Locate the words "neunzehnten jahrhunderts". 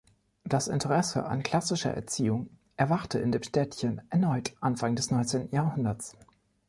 5.11-6.17